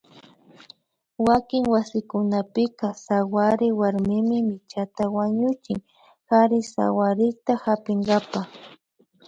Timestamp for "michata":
4.41-5.03